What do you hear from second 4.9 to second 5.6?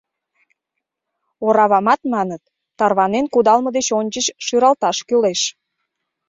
кӱлеш.